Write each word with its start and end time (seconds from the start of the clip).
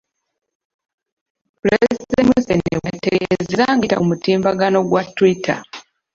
Pulezidenti 1.57 2.21
Museveni 2.31 2.71
bweyategezeza 2.79 3.65
ng'ayita 3.75 3.99
ku 3.99 4.05
mutimbagano 4.11 4.77
gwa 4.89 5.03
Twitter 5.15 5.59